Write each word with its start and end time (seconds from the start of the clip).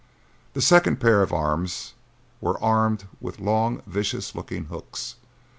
The 0.55 0.63
second 0.63 0.99
pair 0.99 1.21
of 1.21 1.31
arms 1.31 1.93
were 2.41 2.59
armed 2.59 3.03
with 3.19 3.39
long, 3.39 3.83
vicious 3.85 4.33
looking 4.33 4.63
hooks. 4.65 5.13